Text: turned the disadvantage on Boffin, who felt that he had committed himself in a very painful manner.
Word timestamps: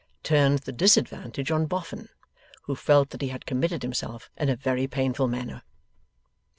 turned 0.23 0.57
the 0.65 0.71
disadvantage 0.71 1.51
on 1.51 1.67
Boffin, 1.67 2.09
who 2.63 2.75
felt 2.75 3.11
that 3.11 3.21
he 3.21 3.27
had 3.27 3.45
committed 3.45 3.83
himself 3.83 4.31
in 4.35 4.49
a 4.49 4.55
very 4.55 4.87
painful 4.87 5.27
manner. 5.27 5.61